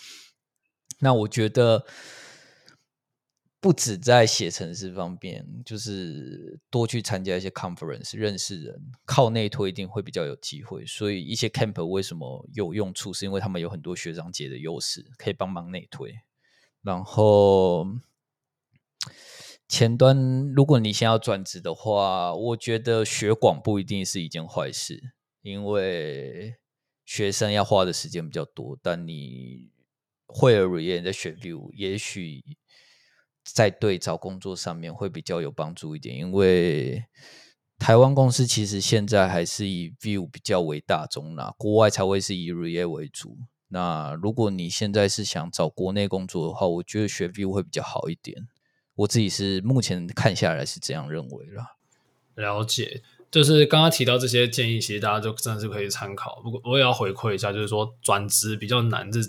[0.98, 1.86] 那我觉得。
[3.62, 10.84] 不止在写程式方面，就是多去参加一些 conference，认识人，靠内推一定会比较有机会。
[10.84, 16.12] 所以一些 camp 为什么有用处，是因为他们有很多学长姐的优势，可以帮忙内推。
[16.82, 17.86] 然后
[19.68, 26.56] 前端，如果你想要转职的话，我觉得学广不一定是一件坏事，因为
[27.04, 29.70] 学生要花的时间比较多，但你
[30.26, 32.42] 会 r e a 在学 Vue，也许。
[33.44, 37.04] 在对找工作上面会比较有帮助一点，因为
[37.78, 43.36] 台湾公司其实现在还是以 view 比较为大宗啦，国外才会是以 React 为主。
[43.68, 48.46] 那如果你现在是想找国内工作的话，我觉得学 view 会比较好一点。
[48.94, 51.76] 我自己是目前看下来是这样认为啦。
[52.34, 56.40] 了解，就是刚刚提到这些建议，其实大家就真的是可以参考。
[56.42, 59.20] 不过我也要回馈一下，就是说转职比较难，这。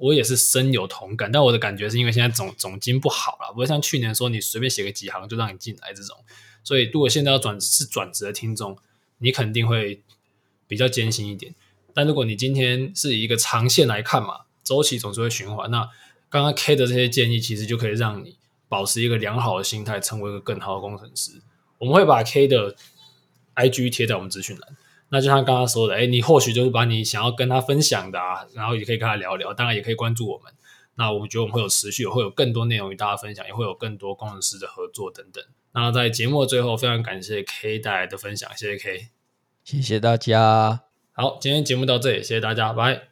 [0.00, 6.16] 我也是深有同感，但我的感觉是因为现在总总经不好了，不会像去年说你随便写个几行就让你进来这种。
[6.64, 8.76] 所以如果现在要转是转职的听众，
[9.18, 10.02] 你肯定会
[10.66, 11.54] 比较艰辛一点。
[11.92, 15.70] 但如果你今天是以一个长线来看嘛，周期总是会循环。
[15.70, 15.88] 那
[16.28, 18.36] 刚刚 K 的这些建议，其实就可以让你
[18.68, 21.42] 保持一个良好的心态，成为一个更好的工程师。
[21.78, 22.76] 我们会把 K 的
[23.56, 24.76] IG 贴在我们资讯栏。
[25.10, 30.52] 那就像刚刚说的，哎，你或许就是把你想要跟他分享的啊，然后也可以跟他聊聊，当然也可以关注我们。
[30.94, 35.42] 那我觉得我们会有持续，会有更多内容与大家分享，也会有更多工程师的合作等等。
[35.72, 39.08] 那在节目的最后，非常感谢 K 带来的分享，谢谢 K，
[39.64, 40.82] 谢谢大家。
[41.12, 43.08] 好，今天节目到这里，谢谢大家，拜。